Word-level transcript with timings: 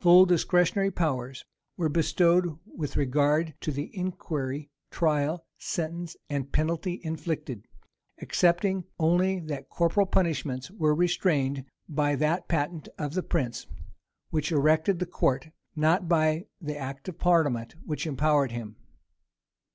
Full 0.00 0.26
discretionary 0.26 0.90
powers 0.90 1.46
were 1.78 1.88
bestowed 1.88 2.58
with 2.66 2.98
regard 2.98 3.54
to 3.62 3.72
the 3.72 3.90
inquiry, 3.96 4.68
trial, 4.90 5.46
sentence, 5.56 6.18
and 6.28 6.52
penalty 6.52 7.00
inflicted; 7.02 7.66
excepting 8.18 8.84
only 8.98 9.38
that 9.40 9.70
corporal 9.70 10.04
punishments 10.04 10.70
were 10.70 10.94
restrained 10.94 11.64
by 11.88 12.14
that 12.16 12.46
patent 12.46 12.90
of 12.98 13.14
the 13.14 13.22
prince 13.22 13.66
which 14.28 14.52
erected 14.52 14.98
the 14.98 15.06
court, 15.06 15.48
not 15.74 16.10
by 16.10 16.44
the 16.60 16.76
act 16.76 17.08
of 17.08 17.18
parliament 17.18 17.74
which 17.82 18.06
empowered 18.06 18.52
him. 18.52 18.76